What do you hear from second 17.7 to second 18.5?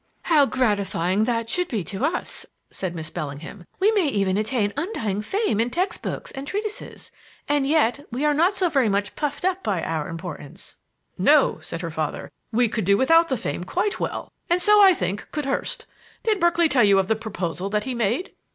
he made?"